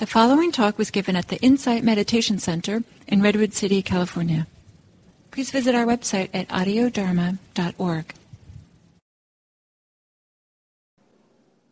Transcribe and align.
The 0.00 0.06
following 0.06 0.50
talk 0.50 0.78
was 0.78 0.90
given 0.90 1.14
at 1.14 1.28
the 1.28 1.36
Insight 1.42 1.84
Meditation 1.84 2.38
Center 2.38 2.84
in 3.06 3.20
Redwood 3.20 3.52
City, 3.52 3.82
California. 3.82 4.46
Please 5.30 5.50
visit 5.50 5.74
our 5.74 5.84
website 5.84 6.30
at 6.32 6.48
audiodharma.org. 6.48 8.14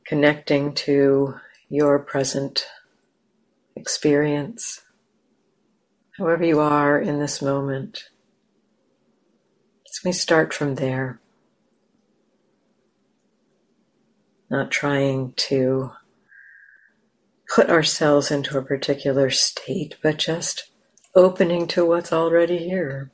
Connecting 0.06 0.74
to 0.74 1.36
your 1.70 1.98
present 2.00 2.66
experience, 3.74 4.82
however 6.18 6.44
you 6.44 6.60
are 6.60 7.00
in 7.00 7.20
this 7.20 7.40
moment. 7.40 8.10
Let 10.04 10.10
me 10.10 10.12
start 10.12 10.52
from 10.52 10.74
there. 10.74 11.18
Not 14.50 14.70
trying 14.70 15.32
to 15.48 15.92
put 17.48 17.70
ourselves 17.70 18.30
into 18.30 18.58
a 18.58 18.62
particular 18.62 19.30
state, 19.30 19.96
but 20.02 20.18
just 20.18 20.70
opening 21.14 21.66
to 21.68 21.84
what's 21.84 22.12
already 22.12 22.58
here. 22.58 23.10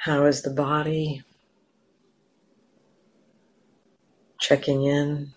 How 0.00 0.24
is 0.26 0.42
the 0.42 0.50
body? 0.50 1.24
Checking 4.38 4.84
in. 4.84 5.32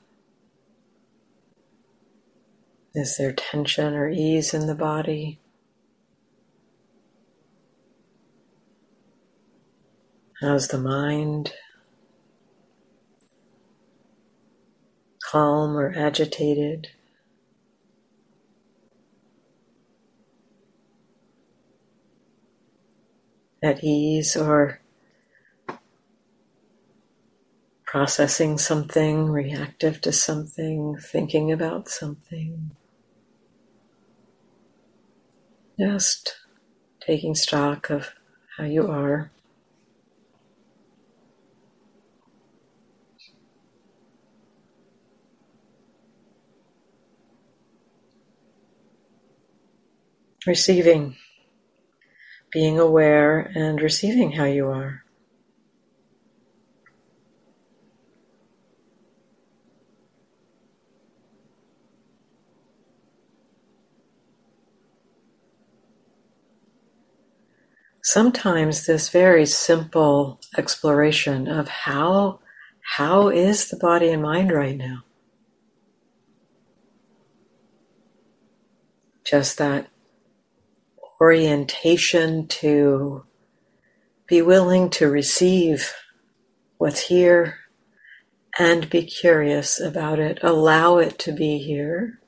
Is 2.93 3.17
there 3.17 3.31
tension 3.31 3.95
or 3.95 4.09
ease 4.09 4.53
in 4.53 4.67
the 4.67 4.75
body? 4.75 5.39
How's 10.41 10.67
the 10.67 10.77
mind? 10.77 11.53
Calm 15.29 15.77
or 15.77 15.93
agitated. 15.95 16.87
At 23.61 23.83
ease 23.83 24.35
or 24.35 24.79
processing 27.85 28.57
something, 28.57 29.29
reactive 29.29 30.01
to 30.01 30.11
something, 30.11 30.97
thinking 30.97 31.51
about 31.51 31.89
something. 31.89 32.71
Just 35.79 36.37
taking 37.01 37.35
stock 37.35 37.89
of 37.89 38.13
how 38.57 38.63
you 38.63 38.87
are. 38.87 39.31
Receiving, 50.47 51.17
being 52.51 52.79
aware 52.79 53.51
and 53.55 53.81
receiving 53.81 54.31
how 54.31 54.45
you 54.45 54.67
are. 54.67 55.03
Sometimes 68.01 68.87
this 68.87 69.09
very 69.09 69.45
simple 69.45 70.39
exploration 70.57 71.47
of 71.47 71.67
how 71.67 72.39
how 72.97 73.29
is 73.29 73.69
the 73.69 73.77
body 73.77 74.09
and 74.09 74.23
mind 74.23 74.51
right 74.51 74.75
now? 74.75 75.03
Just 79.23 79.59
that 79.59 79.89
orientation 81.19 82.47
to 82.47 83.25
be 84.27 84.41
willing 84.41 84.89
to 84.89 85.09
receive 85.09 85.93
what's 86.77 87.07
here 87.07 87.57
and 88.57 88.89
be 88.89 89.03
curious 89.03 89.79
about 89.79 90.19
it, 90.19 90.39
allow 90.41 90.97
it 90.97 91.17
to 91.19 91.31
be 91.31 91.57
here. 91.57 92.19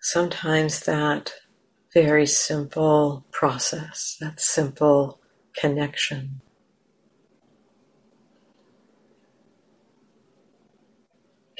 Sometimes 0.00 0.80
that 0.80 1.32
very 1.92 2.26
simple 2.26 3.24
process, 3.30 4.16
that 4.20 4.40
simple 4.40 5.20
connection 5.54 6.40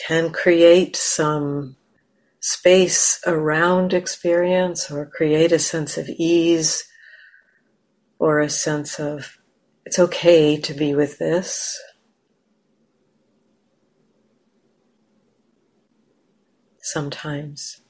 can 0.06 0.32
create 0.32 0.96
some 0.96 1.76
space 2.40 3.20
around 3.26 3.92
experience 3.92 4.90
or 4.90 5.06
create 5.06 5.52
a 5.52 5.58
sense 5.58 5.98
of 5.98 6.08
ease 6.08 6.84
or 8.18 8.40
a 8.40 8.48
sense 8.48 8.98
of 8.98 9.38
it's 9.84 9.98
okay 9.98 10.56
to 10.56 10.74
be 10.74 10.94
with 10.94 11.18
this. 11.18 11.80
Sometimes 16.80 17.82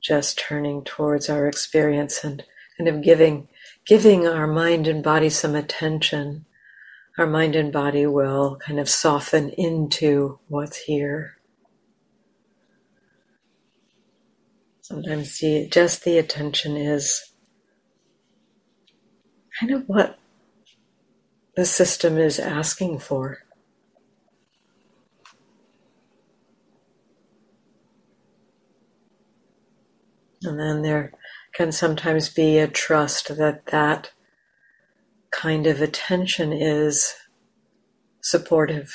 just 0.00 0.38
turning 0.38 0.84
towards 0.84 1.28
our 1.28 1.48
experience 1.48 2.22
and 2.22 2.44
kind 2.78 2.88
of 2.88 3.02
giving 3.02 3.48
giving 3.86 4.26
our 4.26 4.46
mind 4.46 4.86
and 4.86 5.02
body 5.02 5.28
some 5.28 5.54
attention 5.54 6.44
our 7.18 7.26
mind 7.26 7.56
and 7.56 7.72
body 7.72 8.06
will 8.06 8.56
kind 8.56 8.78
of 8.78 8.88
soften 8.88 9.50
into 9.50 10.38
what's 10.48 10.76
here. 10.76 11.36
Sometimes 14.82 15.38
the, 15.38 15.68
just 15.68 16.04
the 16.04 16.18
attention 16.18 16.76
is 16.76 17.32
kind 19.58 19.72
of 19.72 19.88
what 19.88 20.18
the 21.56 21.64
system 21.64 22.18
is 22.18 22.38
asking 22.38 22.98
for. 22.98 23.38
And 30.42 30.60
then 30.60 30.82
there 30.82 31.12
can 31.54 31.72
sometimes 31.72 32.28
be 32.28 32.58
a 32.58 32.68
trust 32.68 33.36
that 33.36 33.66
that 33.66 34.10
kind 35.36 35.66
of 35.66 35.82
attention 35.82 36.52
is 36.52 37.14
supportive. 38.22 38.92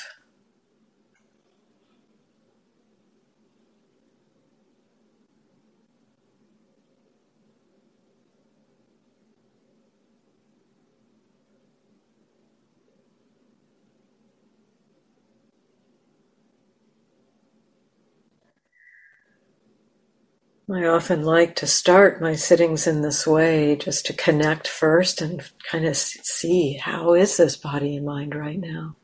I 20.74 20.86
often 20.86 21.22
like 21.22 21.54
to 21.56 21.66
start 21.66 22.22
my 22.22 22.34
sittings 22.34 22.86
in 22.86 23.02
this 23.02 23.26
way, 23.26 23.76
just 23.76 24.06
to 24.06 24.14
connect 24.14 24.66
first 24.66 25.20
and 25.20 25.42
kind 25.70 25.84
of 25.84 25.96
see 25.96 26.74
how 26.74 27.12
is 27.12 27.36
this 27.36 27.56
body 27.56 27.96
and 27.96 28.06
mind 28.06 28.34
right 28.34 28.58
now. 28.58 28.96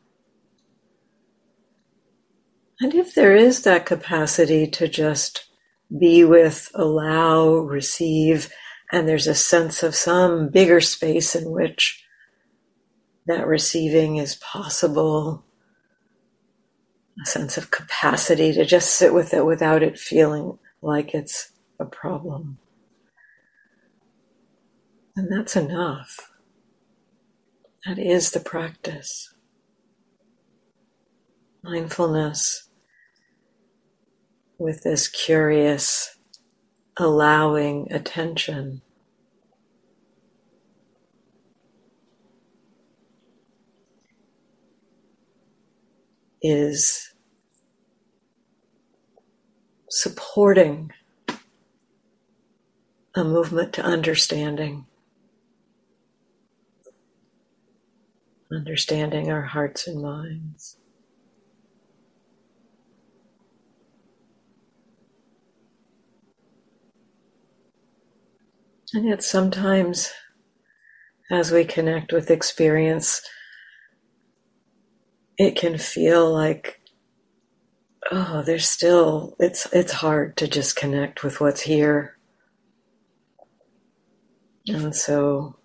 And 2.80 2.94
if 2.94 3.14
there 3.14 3.36
is 3.36 3.62
that 3.62 3.84
capacity 3.84 4.66
to 4.68 4.88
just 4.88 5.50
be 5.98 6.24
with, 6.24 6.70
allow, 6.74 7.48
receive, 7.56 8.50
and 8.90 9.06
there's 9.06 9.26
a 9.26 9.34
sense 9.34 9.82
of 9.82 9.94
some 9.94 10.48
bigger 10.48 10.80
space 10.80 11.34
in 11.34 11.50
which 11.50 12.02
that 13.26 13.46
receiving 13.46 14.16
is 14.16 14.36
possible, 14.36 15.44
a 17.22 17.26
sense 17.26 17.58
of 17.58 17.70
capacity 17.70 18.54
to 18.54 18.64
just 18.64 18.94
sit 18.94 19.12
with 19.12 19.34
it 19.34 19.44
without 19.44 19.82
it 19.82 19.98
feeling 19.98 20.58
like 20.80 21.14
it's 21.14 21.52
a 21.80 21.84
problem. 21.84 22.58
And 25.16 25.30
that's 25.32 25.56
enough. 25.56 26.30
That 27.86 27.98
is 27.98 28.30
the 28.30 28.40
practice. 28.40 29.34
Mindfulness 31.62 32.68
with 34.58 34.82
this 34.82 35.08
curious, 35.08 36.16
allowing 36.96 37.92
attention. 37.92 38.82
Is 46.40 47.12
supporting 49.90 50.92
a 53.18 53.24
movement 53.24 53.72
to 53.74 53.82
understanding. 53.82 54.86
Understanding 58.50 59.30
our 59.30 59.42
hearts 59.42 59.86
and 59.86 60.00
minds. 60.00 60.76
And 68.94 69.06
yet, 69.06 69.22
sometimes 69.22 70.12
as 71.30 71.52
we 71.52 71.64
connect 71.64 72.12
with 72.12 72.30
experience, 72.30 73.20
it 75.36 75.56
can 75.56 75.76
feel 75.76 76.32
like, 76.32 76.80
oh, 78.10 78.42
there's 78.42 78.66
still, 78.66 79.36
it's, 79.38 79.66
it's 79.72 79.92
hard 79.92 80.36
to 80.38 80.48
just 80.48 80.74
connect 80.74 81.22
with 81.22 81.40
what's 81.40 81.62
here. 81.62 82.17
And 84.68 84.94
so 84.94 85.56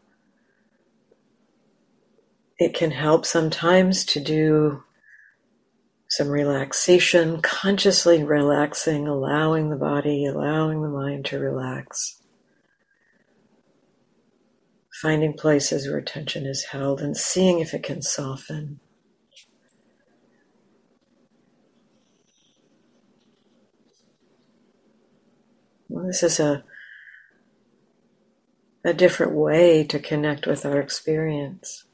it 2.58 2.74
can 2.74 2.92
help 2.92 3.26
sometimes 3.26 4.06
to 4.06 4.20
do 4.20 4.84
some 6.10 6.30
relaxation, 6.30 7.42
consciously 7.42 8.24
relaxing, 8.24 9.08
allowing 9.08 9.70
the 9.70 9.76
body, 9.76 10.26
allowing 10.26 10.82
the 10.82 10.90
mind 10.90 11.26
to 11.26 11.40
relax 11.40 12.22
finding 15.04 15.34
places 15.34 15.86
where 15.86 16.00
tension 16.00 16.46
is 16.46 16.64
held 16.64 17.02
and 17.02 17.18
seeing 17.18 17.60
if 17.60 17.74
it 17.74 17.84
can 17.84 18.02
soften. 18.02 18.80
Well, 25.90 26.06
this 26.06 26.24
is 26.24 26.40
a 26.40 26.64
a 28.84 28.94
different 28.94 29.34
way 29.34 29.84
to 29.86 30.00
connect 30.00 30.46
with 30.46 30.66
our 30.66 30.80
experience. 30.80 31.86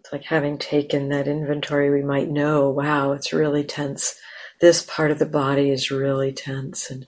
It's 0.00 0.12
like 0.12 0.24
having 0.24 0.58
taken 0.58 1.08
that 1.10 1.28
inventory, 1.28 1.90
we 1.90 2.02
might 2.02 2.28
know, 2.28 2.70
wow, 2.70 3.12
it's 3.12 3.32
really 3.32 3.64
tense. 3.64 4.18
This 4.60 4.82
part 4.82 5.10
of 5.10 5.18
the 5.18 5.26
body 5.26 5.70
is 5.70 5.90
really 5.90 6.32
tense. 6.32 6.90
And, 6.90 7.06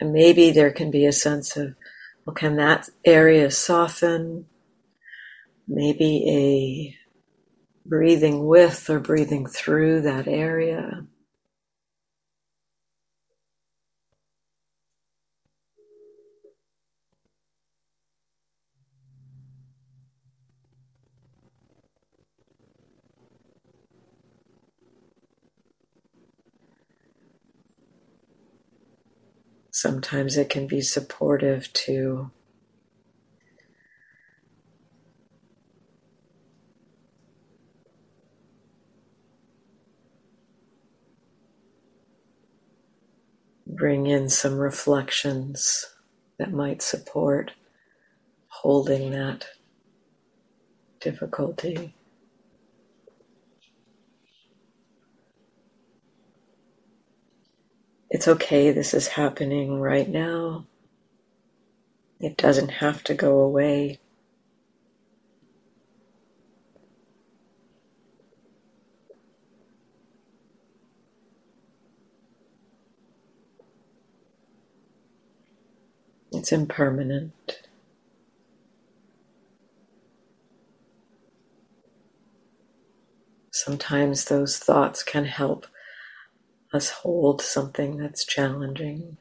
and 0.00 0.12
maybe 0.12 0.50
there 0.50 0.72
can 0.72 0.90
be 0.90 1.06
a 1.06 1.12
sense 1.12 1.56
of 1.56 1.74
well, 2.26 2.34
can 2.34 2.56
that 2.56 2.88
area 3.04 3.50
soften? 3.52 4.46
Maybe 5.68 6.24
a 6.28 7.88
breathing 7.88 8.46
with 8.46 8.90
or 8.90 8.98
breathing 8.98 9.46
through 9.46 10.02
that 10.02 10.26
area. 10.26 11.06
Sometimes 29.78 30.38
it 30.38 30.48
can 30.48 30.66
be 30.66 30.80
supportive 30.80 31.70
to 31.74 32.30
bring 43.66 44.06
in 44.06 44.30
some 44.30 44.56
reflections 44.56 45.84
that 46.38 46.52
might 46.52 46.80
support 46.80 47.52
holding 48.48 49.10
that 49.10 49.44
difficulty. 51.00 51.92
It's 58.10 58.28
okay, 58.28 58.70
this 58.70 58.94
is 58.94 59.08
happening 59.08 59.80
right 59.80 60.08
now. 60.08 60.66
It 62.20 62.36
doesn't 62.36 62.68
have 62.70 63.02
to 63.04 63.14
go 63.14 63.40
away. 63.40 63.98
It's 76.32 76.52
impermanent. 76.52 77.62
Sometimes 83.50 84.26
those 84.26 84.58
thoughts 84.58 85.02
can 85.02 85.24
help 85.24 85.66
us 86.72 86.90
hold 86.90 87.40
something 87.42 87.96
that's 87.96 88.24
challenging. 88.24 89.16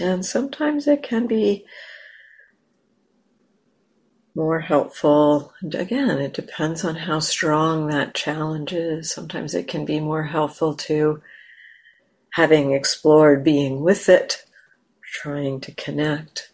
And 0.00 0.24
sometimes 0.24 0.86
it 0.86 1.02
can 1.02 1.26
be 1.26 1.64
more 4.34 4.60
helpful. 4.60 5.54
And 5.62 5.74
again, 5.74 6.18
it 6.18 6.34
depends 6.34 6.84
on 6.84 6.96
how 6.96 7.20
strong 7.20 7.86
that 7.86 8.14
challenge 8.14 8.72
is. 8.72 9.10
Sometimes 9.10 9.54
it 9.54 9.66
can 9.66 9.86
be 9.86 9.98
more 9.98 10.24
helpful 10.24 10.74
to 10.74 11.22
having 12.32 12.72
explored 12.72 13.42
being 13.42 13.80
with 13.80 14.10
it 14.10 14.45
trying 15.22 15.60
to 15.60 15.72
connect, 15.72 16.52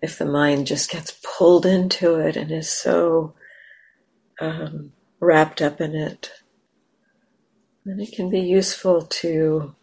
if 0.00 0.18
the 0.18 0.24
mind 0.24 0.66
just 0.66 0.90
gets 0.90 1.18
pulled 1.22 1.66
into 1.66 2.16
it 2.16 2.36
and 2.36 2.50
is 2.50 2.70
so 2.70 3.34
um, 4.40 4.92
wrapped 5.20 5.60
up 5.60 5.80
in 5.80 5.94
it, 5.94 6.30
then 7.84 8.00
it 8.00 8.12
can 8.12 8.30
be 8.30 8.40
useful 8.40 9.02
to 9.02 9.74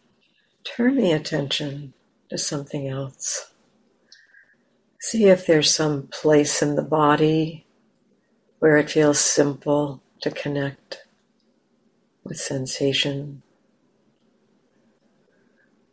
turn 0.63 0.95
the 0.95 1.11
attention 1.11 1.93
to 2.29 2.37
something 2.37 2.87
else. 2.87 3.51
See 4.99 5.25
if 5.25 5.45
there's 5.45 5.73
some 5.73 6.07
place 6.07 6.61
in 6.61 6.75
the 6.75 6.81
body 6.81 7.65
where 8.57 8.77
it 8.77 8.89
feels 8.89 9.19
simple 9.19 10.01
to 10.21 10.31
connect 10.31 11.05
with 12.23 12.37
sensation 12.37 13.43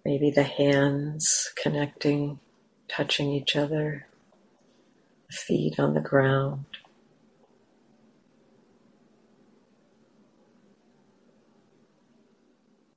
Maybe 0.06 0.30
the 0.30 0.44
hands 0.44 1.52
connecting, 1.60 2.38
touching 2.86 3.32
each 3.32 3.56
other, 3.56 4.06
feet 5.28 5.80
on 5.80 5.94
the 5.94 6.00
ground. 6.00 6.66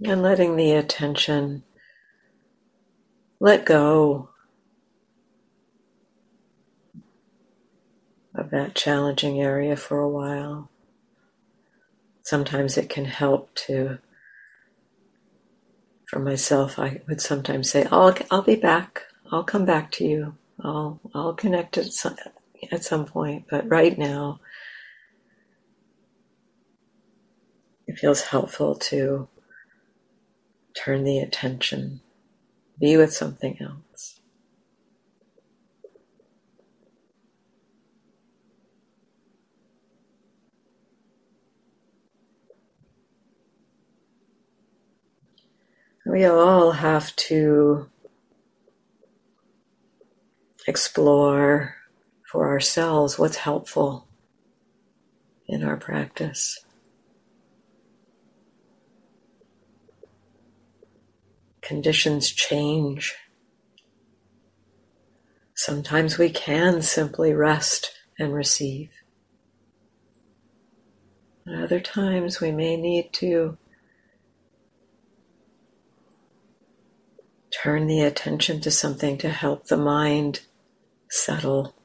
And 0.05 0.21
letting 0.21 0.55
the 0.55 0.73
attention 0.73 1.63
let 3.39 3.65
go 3.65 4.29
of 8.35 8.51
that 8.51 8.75
challenging 8.75 9.41
area 9.41 9.75
for 9.75 9.97
a 9.97 10.07
while. 10.07 10.69
Sometimes 12.21 12.77
it 12.77 12.87
can 12.87 13.05
help 13.05 13.51
to 13.65 13.97
for 16.09 16.19
myself, 16.19 16.79
I 16.79 17.01
would 17.07 17.21
sometimes 17.21 17.69
say, 17.69 17.85
"I'll 17.91 18.15
I'll 18.31 18.41
be 18.41 18.55
back. 18.55 19.03
I'll 19.31 19.43
come 19.43 19.65
back 19.65 19.91
to 19.93 20.05
you. 20.05 20.35
I'll 20.61 20.99
I'll 21.13 21.35
connect 21.35 21.77
at 21.77 21.93
some, 21.93 22.15
at 22.71 22.83
some 22.83 23.05
point." 23.05 23.45
But 23.49 23.69
right 23.69 23.97
now, 23.97 24.39
it 27.87 27.99
feels 27.99 28.21
helpful 28.23 28.75
to 28.75 29.27
turn 30.75 31.03
the 31.03 31.19
attention, 31.19 32.01
be 32.79 32.97
with 32.97 33.13
something 33.13 33.57
else. 33.61 33.88
We 46.09 46.25
all 46.25 46.71
have 46.71 47.15
to 47.17 47.87
explore 50.65 51.75
for 52.31 52.49
ourselves 52.49 53.19
what's 53.19 53.37
helpful 53.37 54.07
in 55.47 55.63
our 55.63 55.77
practice. 55.77 56.65
Conditions 61.61 62.31
change. 62.31 63.15
Sometimes 65.53 66.17
we 66.17 66.31
can 66.31 66.81
simply 66.81 67.35
rest 67.35 67.91
and 68.17 68.33
receive. 68.33 68.89
At 71.47 71.65
other 71.65 71.79
times 71.79 72.41
we 72.41 72.51
may 72.51 72.77
need 72.77 73.13
to 73.13 73.59
turn 77.63 77.87
the 77.87 78.01
attention 78.01 78.61
to 78.61 78.71
something 78.71 79.17
to 79.17 79.29
help 79.29 79.67
the 79.67 79.77
mind 79.77 80.41
settle, 81.09 81.75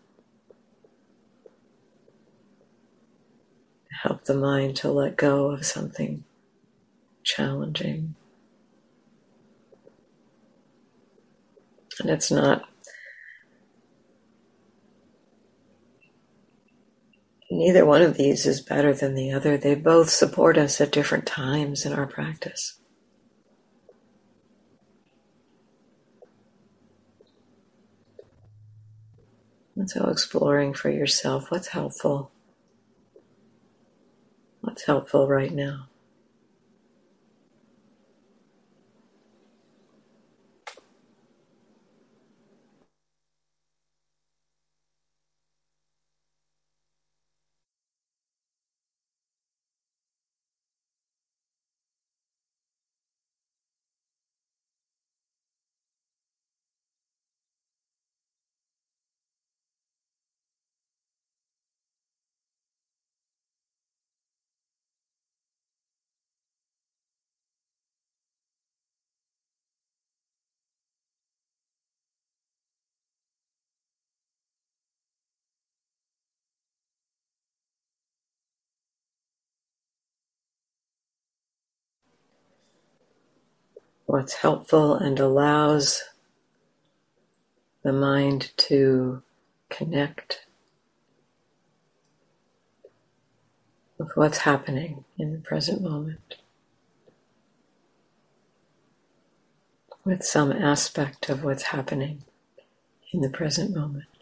help 4.03 4.25
the 4.25 4.35
mind 4.35 4.77
to 4.77 4.91
let 4.91 5.17
go 5.17 5.51
of 5.51 5.67
something 5.67 6.25
challenging. 7.25 8.15
And 12.01 12.11
it's 12.11 12.31
not 12.31 12.65
neither 17.51 17.85
one 17.85 18.03
of 18.03 18.17
these 18.17 18.47
is 18.47 18.61
better 18.61 18.93
than 18.93 19.15
the 19.15 19.33
other. 19.33 19.57
They 19.57 19.75
both 19.75 20.11
support 20.11 20.59
us 20.59 20.81
at 20.81 20.93
different 20.93 21.27
times 21.27 21.87
in 21.87 21.93
our 21.93 22.07
practice. 22.07 22.79
And 29.77 29.91
so 29.91 30.09
exploring 30.09 30.75
for 30.75 30.91
yourself 30.91 31.51
what's 31.51 31.69
helpful. 31.69 32.31
What's 34.61 34.85
helpful 34.85 35.29
right 35.29 35.53
now? 35.53 35.89
What's 84.07 84.35
helpful 84.35 84.95
and 84.95 85.19
allows 85.19 86.03
the 87.83 87.93
mind 87.93 88.53
to 88.57 89.23
connect 89.71 90.47
with 93.99 94.11
what's 94.17 94.39
happening 94.39 95.05
in 95.19 95.33
the 95.33 95.39
present 95.39 95.83
moment, 95.83 96.37
with 100.05 100.23
some 100.23 100.53
aspect 100.53 101.29
of 101.29 101.45
what's 101.45 101.65
happening 101.65 102.25
in 103.13 103.21
the 103.21 103.31
present 103.31 103.75
moment. 103.75 104.14